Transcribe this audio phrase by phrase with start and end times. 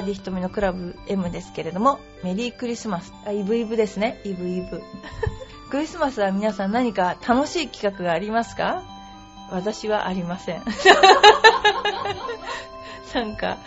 [0.00, 4.82] ーディ瞳のクラブ M ですけれども、メリークリスマス、あ、イブイブですね、イブイブ。
[5.70, 8.82] クリスマスは皆さん何か楽しい企画がありますか？
[9.50, 10.62] 私はありません。
[13.14, 13.58] なんか、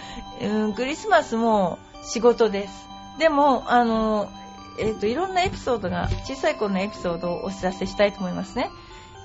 [0.41, 2.87] うん、クリスマスも仕事です。
[3.19, 4.29] でも、あの、
[4.79, 8.71] えっ、ー、と、いろんなエピソードが、小さい頃のエピソードをお知らせしたいと思いますね。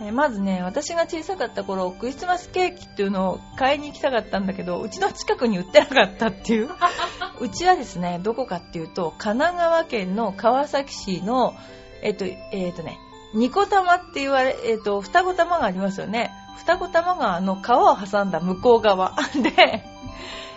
[0.01, 6.71] えー、まずね、私が小さかった頃、クリスマスケーキっていうのを買いに行きたかったんだけど、うちの近くに売ってなかったっていう。
[7.41, 11.55] うちはですね、どこかっていうと、神奈川県の川崎市の、
[12.03, 12.99] えっ、ー、と、えっ、ー、とね、
[13.35, 16.33] ニコ玉って言われ、えっ、と、双子玉がありますよね。
[16.59, 19.85] 双子玉川の川を挟んだ向こう側 で、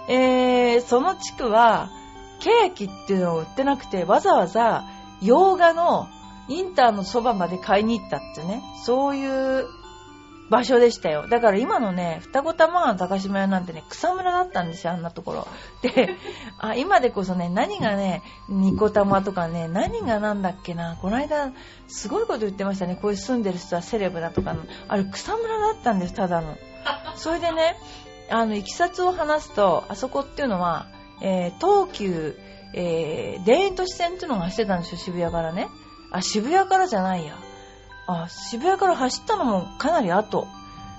[0.08, 1.90] えー、その地区は、
[2.40, 4.86] ケーキっていうのを売ってなくて、わざわざ
[5.22, 6.10] 洋画の
[6.48, 9.26] インターのそばまで買いに行ったってね、そうい
[9.62, 9.68] う
[10.52, 11.28] 場所でしたよ。
[11.28, 15.48] だから今のね、双子玉川の高島屋なんてね、草むらだったんですよ、あんなところ。
[15.82, 16.18] で、
[16.60, 21.54] あ今でこそね、何がね、ニコ玉とかね、何がなんだっけな、この間、
[21.88, 24.56] すごいこと言ってましたね、こういう住んでる人はセレブだとか、
[24.90, 26.58] あれ草むらだったんです、ただの。
[27.16, 27.78] それでね、
[28.30, 30.88] あの、いきさつを話すと、あそこっていうのは、
[31.22, 32.38] えー、東急、
[32.74, 35.70] えー、田園都市線っていうのが走ってたんですよ、渋谷からね。
[36.12, 37.36] あ、渋谷からじゃないや。
[38.08, 40.48] あ、渋谷から走ったのもかなり後。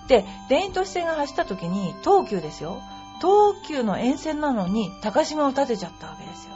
[0.08, 2.80] で、田園都市線が走った時に、東急ですよ。
[3.20, 6.52] 東急の沿線なのに、高島を建てちゃったわけですよ。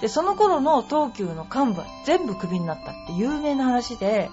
[0.00, 4.30] で、その頃の東急の幹部は全部クビになったって有名な話で、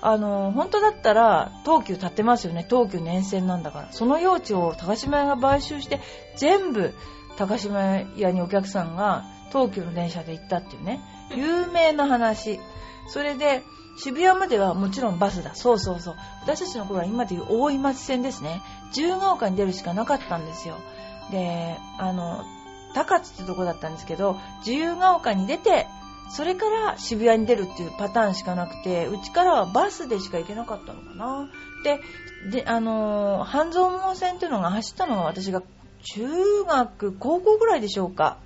[0.00, 2.66] あの、本当だったら東急建ってますよね。
[2.68, 3.88] 東急の沿線なんだから。
[3.92, 6.00] その用地を高島屋が買収して、
[6.36, 6.94] 全部
[7.36, 7.80] 高島
[8.16, 11.00] 屋にお客さんが東急の電車で行ったっていうね、
[11.34, 12.60] 有名な話。
[13.08, 13.62] それで、
[13.98, 15.54] 渋谷まではもちろんバスだ。
[15.54, 16.14] そうそうそう。
[16.42, 18.60] 私たちの頃は今でいう大井町線ですね。
[18.88, 20.76] 自由が丘に出るしかなかったんですよ。
[21.30, 22.44] で、あの、
[22.94, 25.86] 高津ってとこだったんですけど、自由が丘に出て、
[26.28, 31.48] それから渋谷に出るっていうパターンしかなくて、うちからはバスでしか行けなかったのかな。
[31.84, 32.00] で、
[32.50, 35.62] で、あの半蔵門線っていうのが走ったのが私が
[36.02, 38.38] 中学、高校ぐらいでしょうか。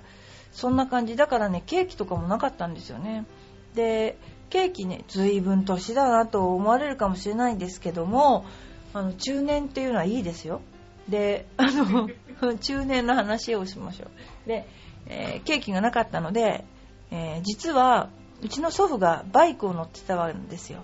[0.51, 1.15] そんな感じ。
[1.15, 3.25] だからね、ケーキとかもなかったんですよね。
[3.73, 4.17] で、
[4.51, 8.45] ケーキね、随分年だなと思われるかもしれないんですけども、
[8.93, 10.61] あの、中年っていうのはいいですよ。
[11.07, 12.09] で、あの、
[12.59, 14.05] 中年の話をしましょ
[14.45, 14.47] う。
[14.47, 14.67] で、
[15.07, 16.65] えー、ケーキがなかったので、
[17.09, 18.09] えー、実は、
[18.43, 20.83] うちの祖父がバイクを乗ってたわけですよ。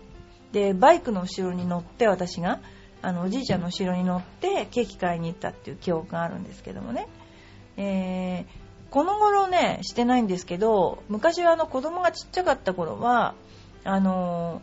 [0.52, 2.60] で、バイクの後ろに乗って私が、
[3.02, 7.08] あのおじいちゃんの後ろに乗ってケーキ買いに行ったっていう記憶があるんですけどもね、
[7.78, 8.46] えー、
[8.90, 13.36] この頃ねしてないんですけど昔はあの子供がちっちゃかった頃は
[13.88, 14.62] あの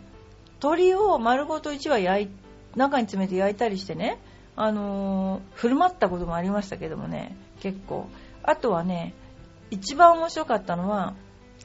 [0.63, 2.29] 鶏を丸ごと1羽焼い
[2.77, 4.19] 中に詰めて焼いたりしてね
[4.55, 8.07] あの振る舞ったこともありましたけどもね結構。
[8.43, 9.15] あとはね
[9.71, 11.15] 一番面白かったのは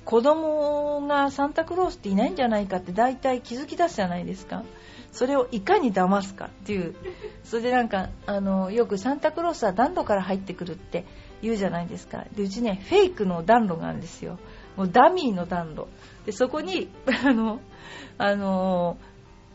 [0.05, 4.63] 子供がサンタクロースっていないんじゃないかって大体気づき出すじゃないですか。
[5.11, 6.95] それをいかに騙すかっていう。
[7.43, 11.03] それでなんかあのよくサンタクロースは暖炉から入ってくるって
[11.41, 12.25] 言うじゃないですか。
[12.33, 14.39] でうちねフェイクの暖炉があるんですよ。
[14.79, 15.89] もうダミーの暖炉。
[16.25, 16.87] でそこに
[17.25, 17.59] あの
[18.17, 18.95] あの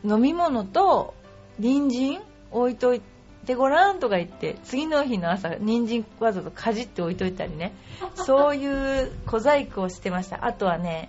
[0.04, 1.14] 飲み物と
[1.58, 2.20] 人参
[2.50, 3.00] 置いとい
[3.46, 7.72] てごらんとか言って次の日の朝人参わざとかじって置いといたりね。
[8.16, 10.44] そういう小細工をしてました。
[10.44, 11.08] あとはね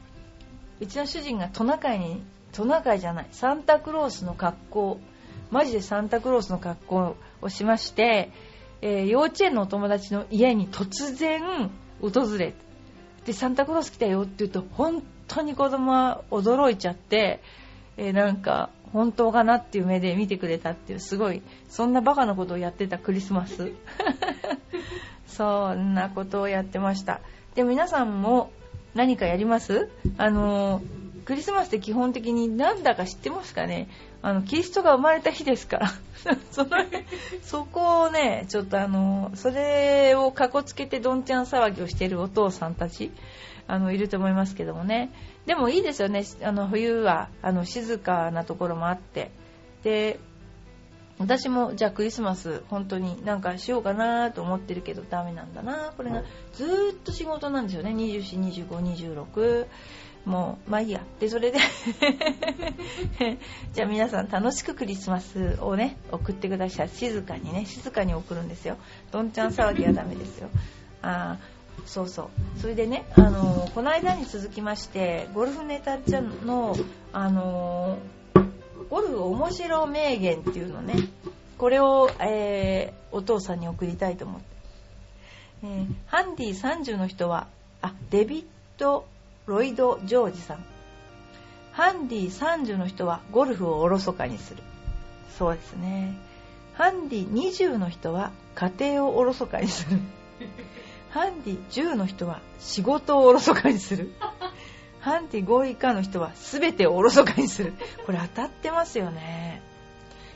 [0.79, 4.99] うちの主人がトナカイにトナカイじゃない、サンタクロースの格好、
[5.51, 8.31] マジでサンタクロースの格好をしまして、
[8.81, 11.69] えー、幼稚園のお友達の家に突然
[12.01, 12.53] 訪れ
[13.25, 17.41] で、サンタクロース来たよって言うと、本当に子供は驚いちゃって、
[17.97, 23.71] えー、なんか、本当かなっていう目で見てくれたっていう、すごい、そんなバカなことをやってたクリスマス。
[25.27, 27.19] そんなことをやってました。
[27.55, 28.51] で、皆さんも
[28.93, 29.89] 何かやります？
[30.17, 33.87] あのークリスマスって基本的になんだか知ってますかね？
[34.25, 35.89] あの、キリストが生まれた日ですから。
[36.49, 36.65] そ、
[37.43, 43.11] そこをね、ちょっとあの、それをかこつけてどんちゃん騒ぎをしているお父さんたち、
[43.67, 45.11] あの、いると思いますけどもね。
[45.45, 46.23] でもいいですよね。
[46.41, 49.29] あの、冬は、あの、静かなところもあって。
[49.83, 50.19] で、
[51.19, 59.67] 私もじゃあクリスマス本当になんかしようかなと思ってるけどダメなんだなこれがずっと仕事なんですよね242526
[60.25, 61.01] もう、まあいいや。
[61.19, 61.59] で、それで
[63.73, 66.89] じゃあ皆さん楽しくクリスマスをね、送ってください。
[66.89, 68.77] 静かにね、静かに送るんですよ。
[69.11, 70.49] どんちゃん騒ぎはダメですよ。
[71.01, 71.37] あ
[71.85, 72.59] そうそう。
[72.59, 76.75] それでね、あのー、この間に続きまして、ゴルフネタちゃんの、
[77.13, 78.49] あのー、
[78.89, 80.95] ゴルフ面白名言っていうのね、
[81.57, 84.45] これを、えー、お父さんに送りたいと思って。
[85.63, 87.47] えーハンディ30の人は、
[87.81, 88.45] あ、デビッ
[88.77, 89.05] ド・
[89.47, 90.65] ロイド・ジョージさん。
[91.71, 94.63] ハンディ30の人はゴルフをおろそかにする。
[95.37, 96.15] そうですね。
[96.73, 99.99] ハンディ20の人は家庭をおろそかにする。
[101.11, 104.11] ハンディ10の人は仕事をおろそかにする。
[104.99, 107.73] ハンディ5以下の人は全てをおろそかにする。
[108.07, 109.61] これ当たってますよね。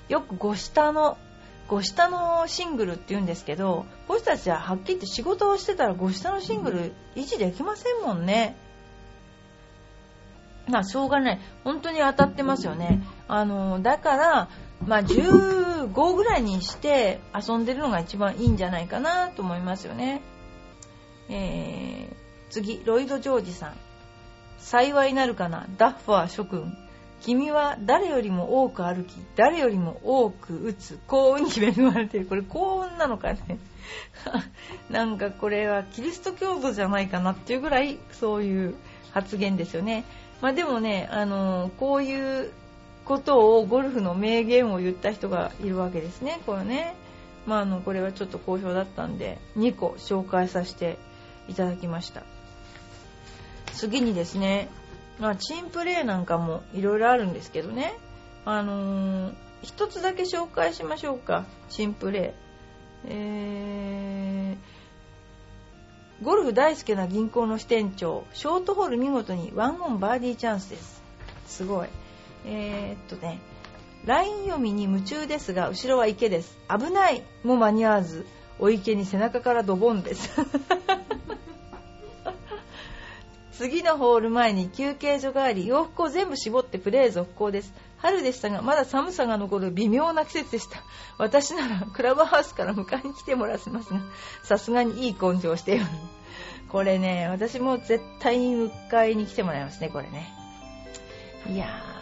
[0.07, 1.17] よく5下の、
[1.67, 8.55] 5下のシングルって言うんですけど、こ人たちははっきり言って仕事をしてたら5下のシングル維持できませんもんね。
[10.69, 11.39] まあ、しょうがない。
[11.63, 13.03] 本当に当たってますよね。
[13.27, 14.49] あの、だから、
[14.85, 20.21] まあ、15ぐらいにして遊んでるのが一番いいんじゃないかなと思いますよね。
[21.29, 22.15] えー、
[22.49, 23.77] 次、ロイド・ジョージさん。
[24.57, 26.73] 幸いなるかな、ダッファー諸君。
[27.21, 32.25] 君は誰よりも多く歩き、誰よりも多く打つ、幸運に恵まれている。
[32.27, 33.59] これ幸運なのかね。
[34.89, 38.75] なんかこれはキリスト教徒じゃないかなっていうぐらいそういう
[39.11, 40.05] 発言ですよね。
[40.41, 42.51] まあでもね、あのこういう
[43.05, 46.95] ことをゴルフの名言を言った人がいるわけですね、これね。
[47.45, 50.99] まあ、あのこれはちょっと好評だったんで2個紹介させて
[51.47, 52.23] いただきました。
[53.73, 54.69] 次にですね、
[55.19, 57.93] まあ、チンプレーなんかもいろいろあるんですけどね。
[58.45, 61.45] あのー、一つだけ紹介しましょうか。
[61.69, 62.33] チンプレー。
[63.05, 64.78] えー、
[66.23, 71.01] ゴルフ大好きな銀行の支店長ショートホール見事にワンオンバーディーチャンスです
[71.47, 71.89] すごい
[72.45, 73.39] えー、っとね、
[74.05, 76.57] LINE 読みに夢中ですが、後ろは池です。
[76.69, 78.25] 危ないも間に合わず、
[78.59, 80.29] お池に背中からドボンです。
[83.51, 87.73] 次のホール前に休憩所があり、洋服を全部絞ってプレー続行です。
[88.01, 90.79] 春でしたが、まだ寒さが残る微妙な季節でした。
[91.17, 93.99] 私ならクラブハウスから迎えに来てもらせますが、
[94.43, 95.91] さすがにいい根性をしています。
[96.69, 100.31] これね、私も絶対に迎えに来てもらいますね、これね。
[101.47, 101.99] いやー。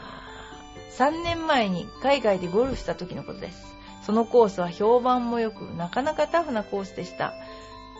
[0.97, 3.75] 3年前に海外でゴルフした時のことです。
[4.03, 7.33] そのコースは評判も良く、なかなかタフなコースでした。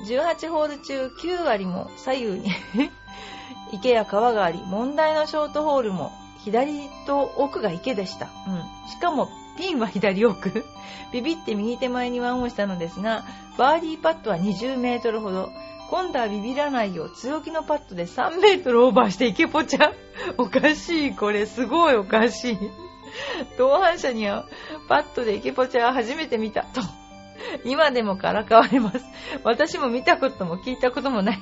[0.06, 2.52] 18ホール中9割も左右に
[3.72, 6.12] 池や川があり、問題のショートホールも
[6.44, 8.30] 左と奥が池でした。
[8.48, 8.90] うん。
[8.90, 10.66] しかもピンは左奥。
[11.12, 13.24] ビビって右手前にワンオンしたのですが、
[13.58, 15.50] バーディーパットは20メートルほど。
[15.90, 19.94] 今度はビビらないよう強気のパットで3メートルオーバーして池ポチャ。
[20.38, 22.58] おかしい、これすごいおかしい。
[23.58, 24.46] 同伴者には
[24.88, 26.82] パッドでイケポチャは初めて見たと。
[27.64, 29.00] 今でもからかわれます。
[29.44, 31.40] 私も見たことも聞いたこともない。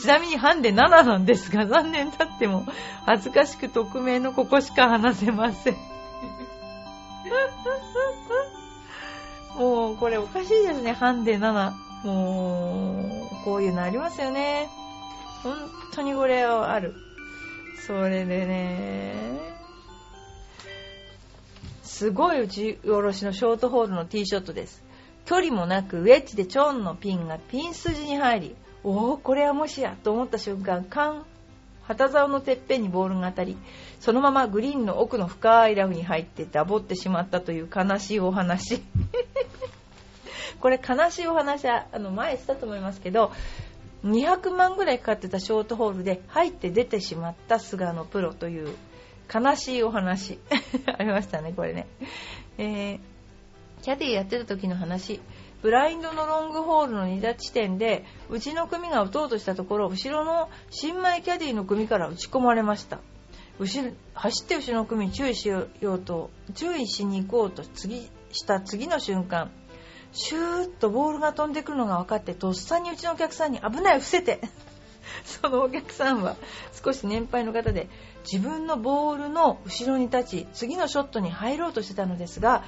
[0.00, 2.66] ちなみにハンデ7なんですが、残念経っても
[3.04, 5.76] 恥ずかしく匿名のここしか話せません。
[9.56, 11.72] もうこれおかしいですね、ハンデ7。
[12.04, 14.68] もう、こういうのありますよね。
[15.42, 15.56] 本
[15.92, 16.94] 当にこれはある。
[17.86, 19.14] それでね、
[21.82, 24.84] すごい打ち下ろしのショートホールのティーショットです。
[25.24, 28.56] 距離もなくウェッジでチョンのピンがピン筋に入り、
[28.86, 31.26] おお、これはもしやと思った瞬間、カン、
[31.82, 33.56] 旗竿のてっぺんにボールが当たり、
[33.98, 38.80] そのままグリーンの奥の深いラフに入ってダボってしまったという悲しいお話。
[40.60, 43.32] これ悲しいお話は、あの、前したと思いますけど、
[44.04, 48.72] 200万ぐらいかかってたショートホールで入って出てしまった菅野プロという
[49.34, 50.38] 悲しいお話
[50.96, 51.88] ありましたね、これね。
[52.56, 53.00] えー、
[53.82, 55.20] キャディやってた時の話。
[55.66, 63.00] ブラインドのロングホールの2打地点で、うちの組が打とうとしたところ、後ろの新米キャディの組から打ち込まれました。
[64.14, 69.50] 走って後ろの組に注意しようと、注意しに行こうと次した次の瞬間、
[70.12, 74.42] シューッとボールが飛んでくるのが分かって、とっさにうちのお客さんに危ない、伏せて
[75.24, 76.36] そのお客さんは
[76.72, 77.88] 少し年配の方で
[78.30, 82.62] 自分のボールの後ろに立ち次のショットに入ろうとしてたのですが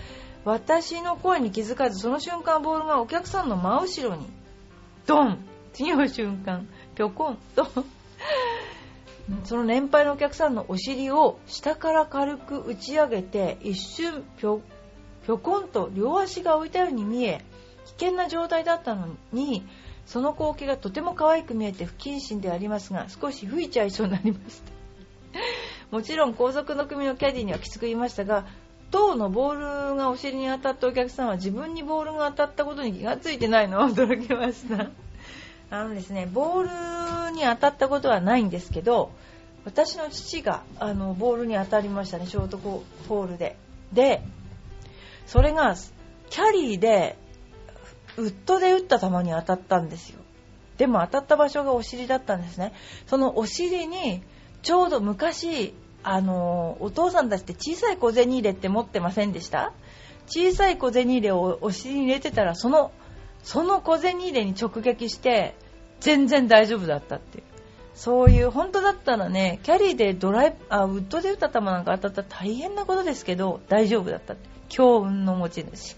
[0.48, 4.26] 私の声に気づかずその瞬間ボールがお客さんの真後ろに
[5.04, 5.38] ドン
[5.74, 7.66] 次の瞬間ぴょこんと
[9.44, 14.62] その年配のお客さんのお尻を下から軽く打ち上げて一瞬ぴょ
[15.26, 17.44] ぴょこんと両足が置いたように見え
[17.98, 19.68] 危険な状態だったのに
[20.06, 24.72] その光景がとても可愛く見えて不謹慎でありますが少し吹いちゃいそうになりました。
[25.90, 28.46] もちろん後続の組のキャディにはきつく言いましたが
[28.90, 34.86] 当のボールがお尻に当たったお客さんは自分にボールが当たったことに気がついてないのを驚きました。
[35.70, 39.10] あのですねボールに当たったことはないんですけど
[39.66, 43.56] 私の父があのボールに当たりましたねショートホールで。
[43.92, 44.22] で
[45.26, 45.74] それが
[46.30, 47.16] キャリーで
[48.16, 50.20] ウッドで打った球に当たったんですよ。
[50.78, 52.72] でも当たった場所がお尻だったんですね。
[53.06, 54.22] そのお尻に
[54.62, 59.72] ちょうど昔あのお父さんたちって小さい小銭入れって持ってませんでした？
[60.26, 62.92] 小さい小銭入れをお尻に入れてたらその
[63.42, 65.54] その小銭入れに直撃して
[66.00, 67.44] 全然大丈夫だったっていう。
[67.94, 74.48] そういう本当だったらねキャリーでドライあウッドで打った球なんか当たったら大変なことですけど大丈夫だったって。
[74.68, 75.96] 強運の持ち主。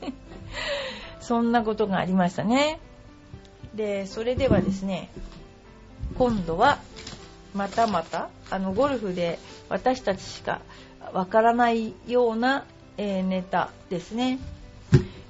[1.21, 2.81] そんなことがありましたね。
[3.75, 5.11] でそれではですね
[6.17, 6.79] 今度は
[7.55, 9.39] またまたあのゴルフで
[9.71, 10.61] 私たちしか
[11.15, 12.67] わからないような、
[12.99, 14.39] えー、ネタですね。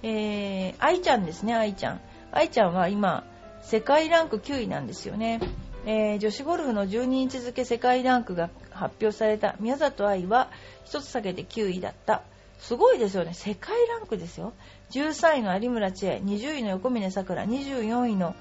[0.02, 2.00] えー、愛ちゃんですね愛ちゃん。
[2.32, 3.25] 愛ちゃんは今
[3.62, 5.40] 世界ランク9位なんですよね、
[5.85, 9.56] えー、女子ゴルフの12日付世界ランクが発表された。
[9.61, 10.49] 宮里藍は
[10.87, 12.23] 1つ下げて9位だった。
[12.59, 13.35] すごいですよね。
[13.35, 14.54] 世界ランクですよ。
[14.90, 18.35] 13位の有村千恵20位の横峯さくら24位の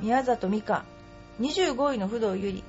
[0.00, 0.84] 宮里美香
[1.40, 2.64] 25位の不動ゆり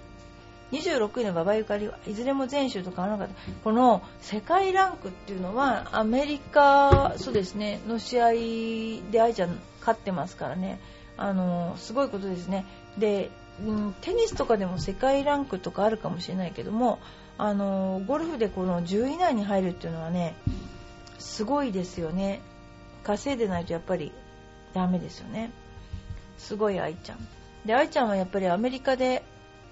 [0.71, 3.51] 26位の馬場ゆかりはいずれも全州と変わらなかった。
[3.63, 8.31] この世界ランクっていうのはアメリカそうですねの試合
[9.11, 10.79] で愛ちゃん勝ってますからね。
[11.17, 12.65] あのすごいことですね。
[12.97, 13.29] で、
[13.65, 16.99] うん、テニスとかでも世界ランクとかあるかもしれないけども
[17.37, 20.35] あのゴルフでこの10位以内に入るっていうのはね
[21.19, 22.41] すごいですよね。
[23.03, 24.11] 稼いでないとやっぱり
[24.73, 25.51] ダメですよね。
[26.37, 27.27] すごい愛ちゃん。
[27.65, 29.23] で愛ちゃんはやっぱりアメリカで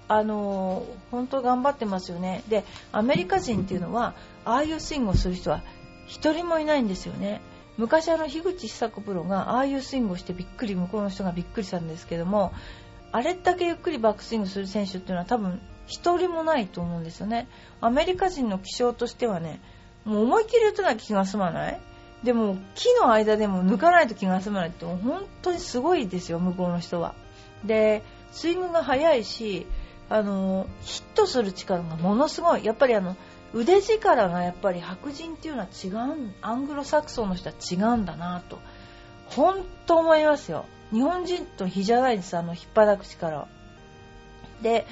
[0.06, 2.42] あの本当頑張ってますよね。
[2.48, 5.62] でアメリカ人っていうのはああいうスイングをする人は
[6.08, 7.40] 1人もいないんですよね。
[7.76, 12.52] 昔あの樋口久子プロがああいうスイングをしてびっくり向こうの人がびっくりしたんですけども
[13.10, 17.48] あれだけゆっくりバックスイングする選手っていうのは多分1人もないと思うんですよね。
[17.80, 19.60] アメリカ人の気象としてはね
[20.04, 21.80] もう思いっきり打たなきゃ気が済まない。
[22.22, 27.14] でも木の間でも抜かないと気が済まないって本当にすごいですよ向こうの人は。
[27.64, 29.66] でスイングが速いし
[30.08, 32.64] あのヒットする力がものすごい。
[32.64, 33.16] やっぱりあの
[33.52, 38.58] 腕力がやっぱり白人っていうのは違うアングロサクソンの人は違うんだなと。
[39.28, 40.66] 本当思いますよ。
[40.92, 43.48] 日本人と比じゃないですあの引っ張く力
[44.62, 44.86] で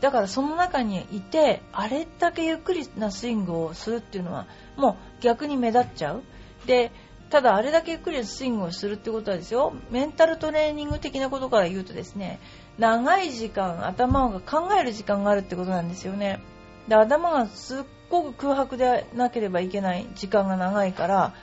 [0.00, 6.22] だからその中にいてあれだけゆっくりなスイングをするっていうのはもう逆に目立っちゃう。
[6.66, 6.90] で
[7.30, 9.74] ただあれだけゆっくりなスイングをするってことはですよ。
[9.90, 12.40] メンタルトレーニング的なことから言うとですね
[12.78, 16.40] 長い時間頭が考える時間があるってことなんですよね。
[16.88, 21.34] で頭がすっごく空白でなければいけない時間が長いから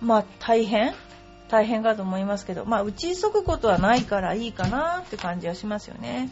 [0.00, 0.94] まあ大変？
[1.48, 6.28] 大変かと思いますけどまあ打ち急ぐことはないからいいかなって感じはしますよね。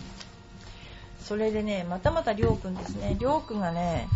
[1.21, 3.17] それでねまたまたりょうくんですね。
[3.19, 4.09] りょうくんがね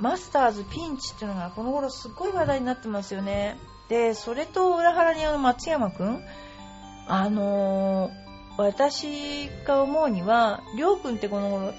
[0.00, 3.56] マスターズピンチっていうのがこの頃すっごい話題になってますよね。
[3.88, 6.24] でそれと裏腹にあの松山くん
[7.06, 8.21] あのー、
[8.56, 11.72] 私が思うにはりょうくんってこの頃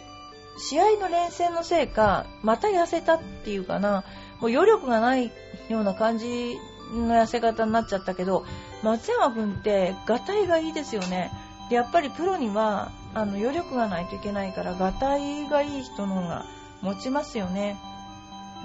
[0.58, 4.04] 試合の連戦のせいかまた痩せたっていうかな。
[4.40, 5.32] もう余力がない
[5.70, 6.58] ような感じ
[6.94, 8.46] の痩せ方になっちゃったけど
[8.84, 11.32] 松山君ってがたいがいいですよね。
[11.70, 16.46] でやっぱりプロにはあの余力がないといけないからがたいがいい人の方が
[16.82, 17.78] 持ちますよね。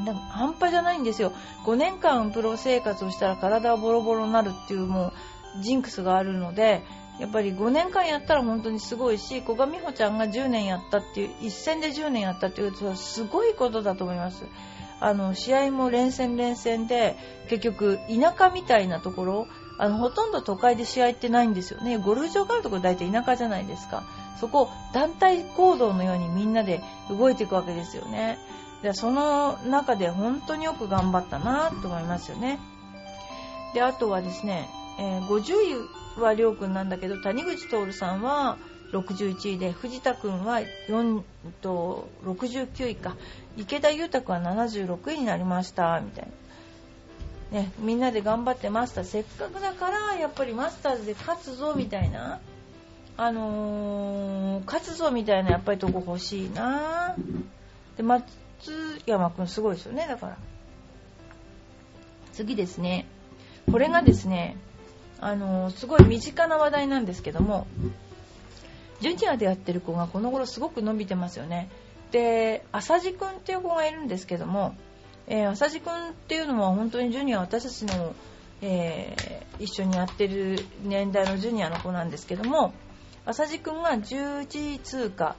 [0.04, 1.32] でも半端じゃないんですよ。
[1.64, 5.12] 5年間プロ生活をしたら体はボロボロになるっていうも
[5.58, 6.82] うジンクスがあるので
[7.18, 14.44] やっぱり5年間やったら本当にすごいし古賀美穂ちゃんが10年やったっていう一戦で10年やったっていうことはすごいことだと思います。
[15.00, 17.16] あの試合も連戦連戦で
[17.48, 19.46] 結局田舎みたいなところ
[19.78, 21.98] あのほとんど都会で試合ってないんですよね。
[21.98, 24.02] ゴルフ場があるところ大体田舎じゃないですか。
[24.40, 28.38] そこ団体行動のようにみんなで動いていくわけですよね。
[28.82, 32.58] でその中で本当によく頑張ったなと思いますよね。
[33.74, 38.58] であとはですね、えー、50はりょうくんなんだけど谷口徹さんは
[38.92, 41.22] 61位で藤田君は4
[41.60, 43.16] と69位か。
[43.56, 46.00] 池田裕太君は76位になりました。
[46.00, 46.28] みたい
[47.52, 47.60] な。
[47.60, 49.04] ね、みんなで頑張ってマスター。
[49.04, 51.74] せっかくだからやっぱりマスターズで勝つぞ。
[51.76, 52.40] みたいな。
[53.16, 57.14] あのー、勝つぞみたいなやっぱりとこ欲しいな。
[57.96, 58.24] で松
[59.06, 60.06] 山君すごいですよね。
[60.08, 60.38] だから。
[62.32, 63.06] 次ですね。
[63.70, 64.56] これがですね
[65.20, 67.66] あの、すごい身近な話題なんですけども
[69.00, 71.68] ジュニアでやってる子がこの頃すごく伸びてますよね。
[72.10, 74.74] で、浅地くんっていう子がいるんですけども、
[75.26, 78.14] えー、浅地くんっていうのは本当にジュニア、私たちの、
[78.62, 82.72] えー、一緒にやってる年代のジュニアの子なんですけども、
[83.24, 85.36] 浅地くんが10時通過、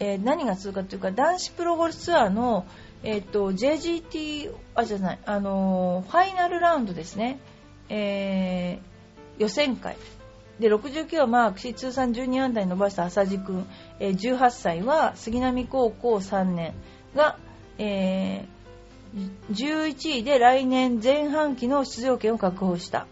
[0.00, 2.66] えー、何が通過っていうか、男子プロゴルフツアーの、
[3.02, 7.38] えっ、と、JGT、あ、じゃない、あのファイナルラウンドですね、
[7.90, 8.78] え
[9.38, 9.96] 予選会。
[10.60, 13.66] で69をマークし通算12安打に伸ばした浅地君、
[13.98, 16.74] えー、18歳は杉並高校3年
[17.16, 17.38] が、
[17.78, 23.06] えー、11位で来年前半期の出場権を確保した。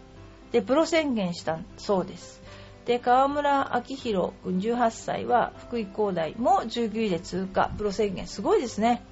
[0.51, 2.39] でプロ宣言したそうです。
[2.85, 7.71] で川村明宏君18歳は福井工大も19位で通過。
[7.77, 9.03] プロ宣言すごいですね。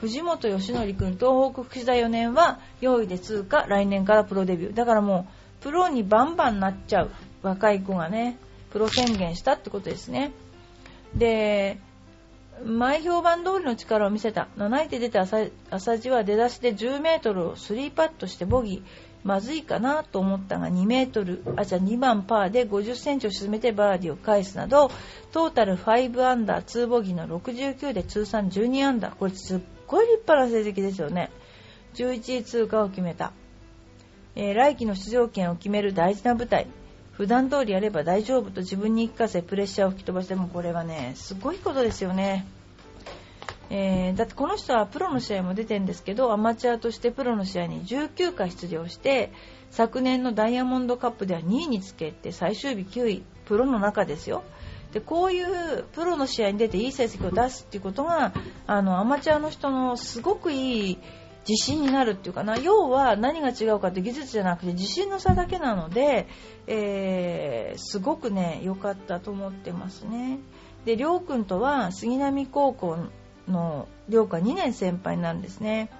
[0.00, 4.74] 藤本義則君東北福祉大4年は4位で通過来年からプロデビュー。
[4.74, 5.26] だからも
[5.60, 7.10] うプロにバンバンなっちゃう
[7.42, 8.38] 若い子がね
[8.70, 10.32] プロ宣言したってことですね。
[11.14, 11.78] で
[12.64, 14.48] 前評判通りの力を見せた。
[14.58, 19.06] 7位で出た浅地は出だしで 10m を3パットしてボギー。
[19.24, 21.42] まずいかなと思ったが2メートル。
[21.56, 24.90] あじゃあ2番パーで50センチを沈めてバーディーを返すなど
[25.32, 29.16] トータル5アンダー2ボギーの69で通算12アンダー。
[29.16, 31.30] これすっごい立派な成績ですよね。
[31.94, 33.32] 11位通過を決めた、
[34.34, 36.66] えー、来季の出場権を決める大事な舞台。
[37.16, 42.46] 普段通りやれば大丈夫と自分に言い聞かせプレッシャーを吹き飛ばしてもこれはねすごいことですよね、
[43.70, 49.32] えー、だってこの人はプロの試合も出てるんですけどアマチュアとしてプロの試合に19回出場して
[49.70, 54.42] 昨年のダイヤモンドカップでは2位につけて最終日9位プロの中ですよ。
[54.96, 58.32] でこういうプロの試合に出ていい成績を出すっていうことが
[58.66, 60.98] あのアマチュアの人のすごくいい
[61.46, 62.56] 自信になるっていうかな。
[62.56, 66.28] 要は何が違うかって技術じゃなくて自信の差だけなので、
[66.66, 70.38] えー、すごくね良かったと思ってますね。
[70.86, 72.96] でりょうくんとは杉並高校
[73.46, 75.90] のりょうくん2年先輩なんですね。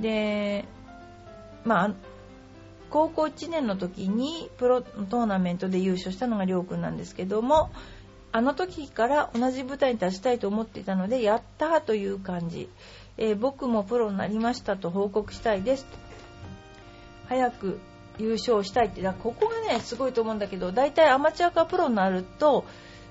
[0.00, 0.64] で
[1.66, 1.94] まあ
[2.90, 7.70] 高校1年の時にプロトーナメントで優勝したのがりょうくんなんですけども
[8.32, 12.68] あの時から同じ舞台に立ちたいと思っていたのでやったーという感じ。
[13.18, 15.86] えー、僕もプロになりましたと報告したいです。
[17.28, 17.80] 早く
[18.18, 19.02] 優勝したいって。
[19.02, 22.64] だここがねすごいと思うんだけど大体アマチュアかプロになると、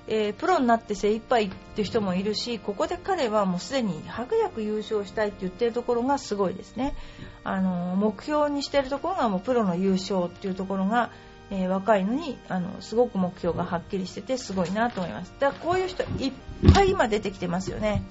[0.07, 6.95] えー、プロになって精一杯っていう人もいるしここで彼はもうすでに早く優勝したいって言ってるところがすごいですね
[7.43, 11.11] あの目標にしてるところがもうプロの優勝っていうところが
[11.51, 16.33] えー、若いのにあのすごく目標がはっきりしててすごいなと思いますだからこういう人いっ
[16.75, 18.03] ぱい今出てきてますよね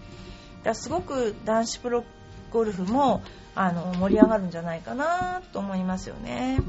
[0.58, 2.04] だからすごく男子プロ
[2.50, 3.22] ゴルフも
[3.54, 6.60] あの盛り上がるんじゃないかなと思いますよね。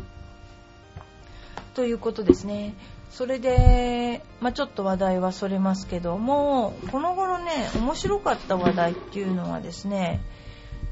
[1.76, 2.74] ということですね。
[3.10, 10.22] それで、まあ、ちょっと話題はそれますけども、この頃ね、面白かった話題っていうのはですね、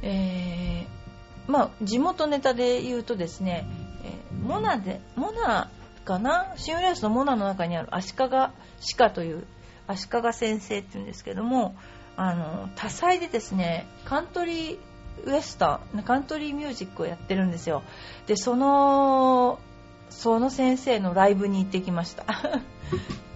[0.02, 3.66] えー、まあ、地元ネタで言うとですね、
[4.04, 5.70] えー、モナで、モナ
[6.06, 6.54] かな？
[6.56, 8.52] シングレースのモナの中にある足利歯
[8.96, 9.46] 科という
[9.88, 11.76] 足利先生っていうんですけども、
[12.16, 14.78] あの多彩でですねカントリー
[15.26, 17.84] ウエスタンカントリーミュージックをやってるんですよ。
[18.26, 19.60] でその
[20.10, 22.26] その先生のライブに行ってきました。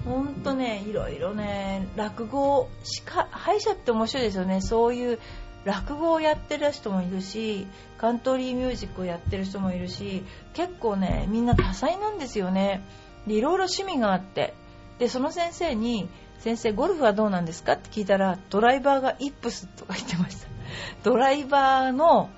[0.05, 2.67] ほんとねいろいろね落語
[3.03, 4.61] 歯医者って面白いですよね。
[4.61, 5.19] そういう
[5.63, 7.67] 落語をやってる人もいるし
[7.99, 12.83] カントリーミュージックをやってる人もいるし結構ねみんな多彩なんですよね。
[13.27, 14.53] でいろいろ趣味があって。
[14.97, 17.73] でその先生に先生ゴルフはどうなんですか？
[17.73, 20.47] って聞いたらドライバーがイップスとか言ってました。
[21.03, 22.29] ドライバーの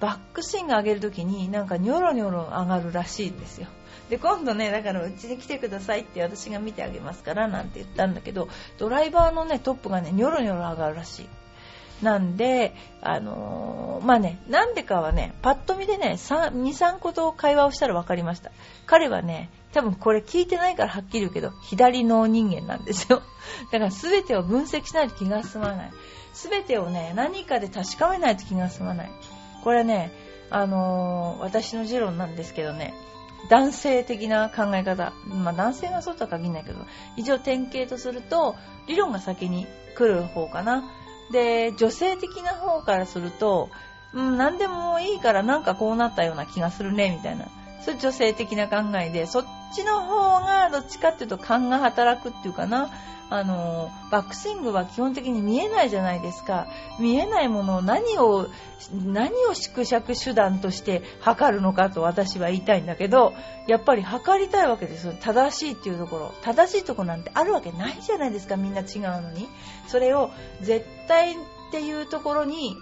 [0.00, 3.68] バックスイング上げるときになんかニョロニョロ上がるらしいんですよ。
[4.10, 11.28] で今度ねだからうちに来てくださいって私が見てあげますからなんて言ったんだけどドライバーのねトップがねニョロニョロ上がるらしい
[12.02, 18.50] なんで、あのー、まあね、なんでかはね、パッと見でね、2、3個と会話をしたら分かりました。
[18.86, 23.22] 彼はね、多分これ聞いてないからはっきり言うけど、左脳人間なんですよ。
[23.70, 25.90] だから全てを分析しないと気が済まない。
[26.32, 29.10] 全てをね、何かで確かめないと気が済まない。
[29.62, 30.10] これね、
[30.48, 32.94] あのー、私の持論なんですけどね、
[33.48, 36.78] 男性的な考え方、まあ男性がそうとは限らないけど、
[37.16, 40.84] 一応典型とすると、理論が先に来る方かな。
[41.32, 43.70] で、女性的な方からすると、
[44.12, 47.46] うん、何でもいいからなんかこうなったような気がするね、みたいな。
[47.82, 52.90] そういう女性的な考えで、そっちの方がどっちかっていうと勘が働くっていうかな。
[53.32, 56.66] あの、バックスイングは基本的に見えないじゃないですか。
[56.98, 58.48] 見えないものを何を、
[58.92, 63.32] 何を縮尺手段として測るのかと私は言いたいんだけど、
[63.68, 65.14] やっぱり測りたいわけですよ。
[65.20, 66.34] 正しいっていうところ。
[66.42, 69.48] 正しいとこなんてあるわけないじゃないですか、みんな違うのに。
[69.86, 70.30] それを
[70.60, 71.36] 絶対っ
[71.70, 72.74] ていうところに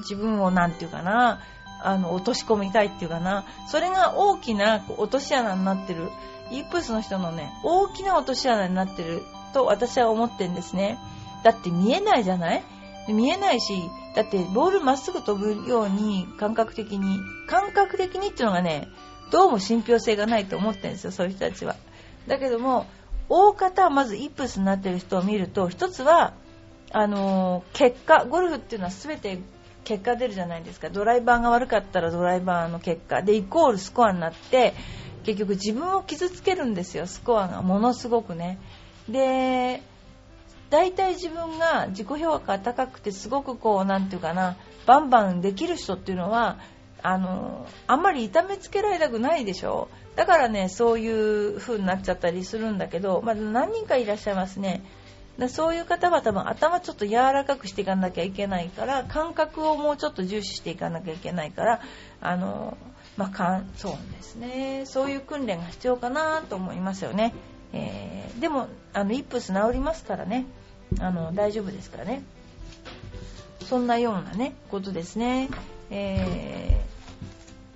[0.00, 1.42] 自分をなんていうかな、
[1.88, 6.10] あの、落とし込みたいっていうかな、それが大きな落とし穴になってる、
[6.50, 9.22] イープスの人のね、大きな落とし穴になってる
[9.54, 10.98] と私は思ってるんですね。
[11.44, 12.62] だって見えないじゃない？
[13.08, 13.74] 見えないし、
[14.14, 17.18] だってボールまっすぐ飛ぶように感覚的に、
[17.48, 18.88] 感覚的にっていうのがね、
[19.30, 21.74] どうも信憑性がないと思ってるんですよ、そういう人たちは。
[22.26, 22.86] だけども
[23.28, 26.34] 大方まずイップスになってる人を見ると一つは
[26.92, 29.38] あのー、結果ゴルフっていうのは全て
[29.84, 30.90] 結果出るじゃないですか。
[30.90, 33.22] ドライバーが悪かったらドライバーの結果。
[33.22, 34.74] でイコールスコアになって
[35.24, 37.06] 結局自分を傷つけるんですよ。
[37.06, 38.58] スコアがものすごくね。
[39.08, 39.82] で
[40.70, 46.58] 大体自分が自己評価が高くてすごくこう何て言うかなバンバンできる人っていうのは
[47.02, 49.88] あのあんまり痛めつけられたくないでしょ。
[50.16, 54.82] だからねそういう風になっちゃったりするんだけど、まあ、何人かいらっしゃいますね。
[55.38, 61.80] だそういう方は多分頭ちょっと柔らかくしていかなきゃいけないから感覚をもうちょっと重視していかなきゃいけないから
[62.20, 62.76] あの、
[63.16, 64.84] まあ、かんそうですね。
[64.84, 67.34] そういう訓練が必要かなと思いますよね、
[67.72, 70.44] えー、でもあのイップス治りますからね。
[71.00, 72.22] あの大丈夫ですからね。
[73.66, 75.48] そんなようなねことですね、
[75.88, 76.84] え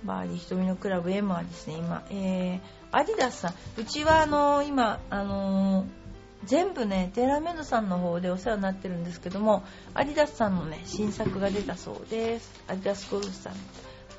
[0.03, 3.53] ー、バーディー瞳のクラブ M はですね今、えー、アディダスさん。
[3.77, 6.06] うちはあの今あのー
[6.45, 12.63] 全部ねテーラーメイドさんの方でお世話になってるんですけどもアディダスさんのね新作が出たそうです。
[12.67, 13.59] アディダスゴルフさんの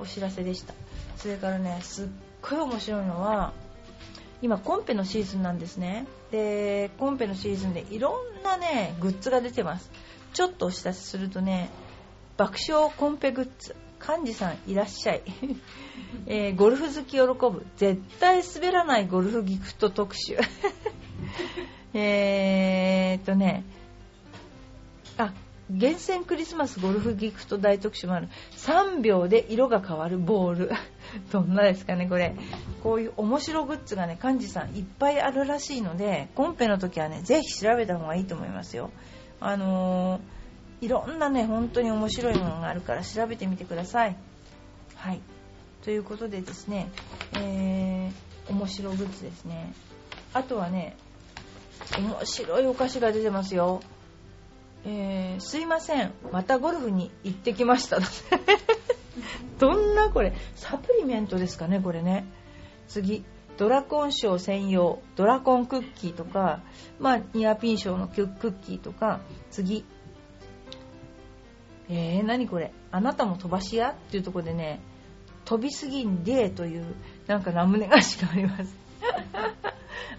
[0.01, 0.75] お知らせでした。
[1.17, 2.09] それからねすっ
[2.43, 3.53] ごい面白いのは
[4.41, 6.07] 今コンペのシーズンなんですね。
[6.31, 9.91] でコンペのシーズンでいろんなねグッズが出てます。
[10.33, 11.71] ちょっとお知らせするとね
[12.37, 13.75] 爆笑コンペグッズ。
[14.01, 15.23] 幹事さんいらっしゃい、
[16.27, 17.67] えー、ゴルフ好き喜ぶ。
[17.77, 20.39] 絶対滑らないゴルフギフト特集。
[21.95, 23.65] えーっとね、
[25.17, 25.33] あ、
[25.71, 28.29] 厳選クリスマスゴルフギフト大特集もある。
[28.57, 30.71] 3秒で色が変わるボール。
[31.31, 32.35] どんなですかね、これ。
[32.83, 38.91] こういう面白グッズがね、幹事さんいっぱいあるらしいので、コンペの時はね、ぜひ調べた方がいいと思いますよ。
[39.41, 44.17] あのー、いろんなね、本当に面白いものがあるから調べてみてください。
[44.95, 45.21] はい。
[45.85, 46.91] ということでですね、
[47.35, 49.73] えー、面白グッズですね。
[50.33, 50.97] あとはね、
[51.99, 53.81] 面白いお菓子が出てますよ。
[54.85, 56.13] えー、すいません。
[56.33, 57.99] またゴルフに行ってきました。
[59.59, 60.33] どんなこれ？
[60.55, 62.27] サプリメントですかね、これね。
[62.87, 63.25] 次。
[63.57, 66.63] ドラコン賞専用ドラコンクッキーとか、
[67.01, 69.85] まあ、ニアピン賞のクッキーとか、次。
[71.89, 72.73] えー、何これ？
[72.93, 73.91] あなたも飛ばし屋？
[73.91, 74.81] っていうとこでね、
[75.45, 76.95] 飛びすぎんでという、
[77.27, 78.88] なんかラムネ菓子があります。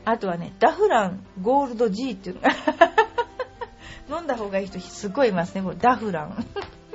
[0.05, 2.49] あとはね、ダフランゴールド G っていうのが
[4.17, 6.45] 飲んだ方がいい人すごいいますね、これダフラン。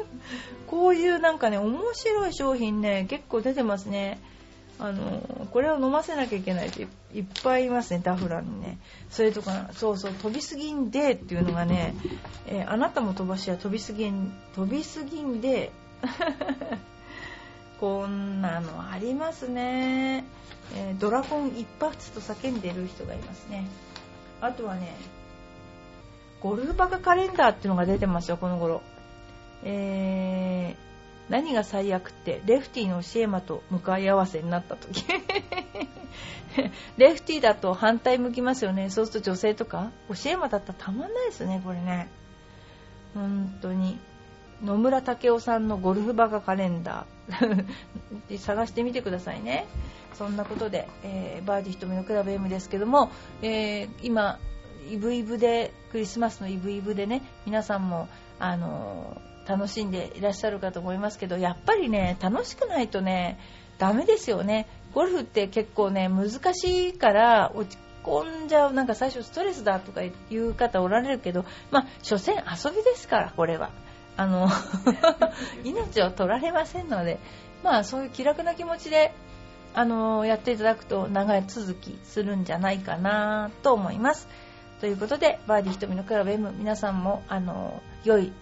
[0.67, 4.21] こういうなんかね、面白い商品ね、結構出てますね。
[4.79, 8.79] あの、これを飲ませなきゃいけないっていっぱいいますね、ダフランにね。
[9.09, 11.95] それとか、そうそう、飛びすぎんでっていうのがね、
[12.47, 15.71] えー、あなたも飛ばしは飛びすぎん、飛びすぎんで、
[17.81, 20.25] こんなのありますね。
[20.75, 23.67] えー、ドラゴン一発と叫んでる人がいますね。
[24.41, 24.95] あとはね、
[26.41, 28.83] ゴルフバカカレンダーっていうのが出てますよ、この頃。
[29.65, 35.05] えー、何が最悪って、レフティーのシエマと向かい合わせになった時。
[36.99, 38.91] レフティーだと反対向きますよね。
[38.91, 42.09] そうすると女性とか、シエマだったらたまんないですね、これね。
[43.15, 43.99] 本当に。
[44.63, 49.67] 野村武雄さんのゴルフバカカレンダー 探してみてくださいね。
[50.15, 53.11] そんなことで、えー、バーディー瞳のクラブ M ですけども、
[53.43, 54.39] えー、今、
[54.91, 63.39] イブイブで、クリスマスのイブイブでね、皆さんも、あのー、楽しんでいらっしゃるかと思いますけど、やっぱりね、楽しくないとね、
[63.79, 64.67] ダメですよね。
[64.95, 73.71] ゴルフって結構ね、難しいから落ち込んじゃう、なんか最初ストレスだとかいう方おられるけど、まあ、所詮遊びですから、これは。
[74.17, 74.49] あの
[75.65, 77.19] 命を取られませんので、
[77.63, 79.13] まあ、そういう気楽な気持ちで
[79.75, 84.29] あのやっていただくと長い続きするんじゃないかなと思います。
[84.81, 88.33] ということで、バーディー瞳のクラブ M、皆さんも、あの良い、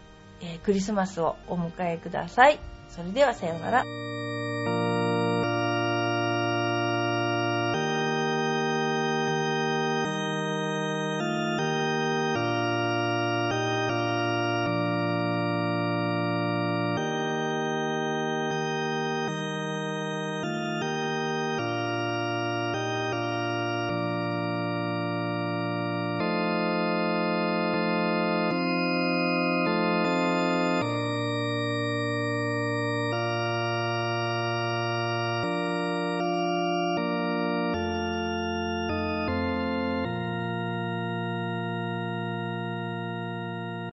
[0.40, 2.58] えー、クリスマスをお迎えください。
[2.90, 4.32] それではさようなら。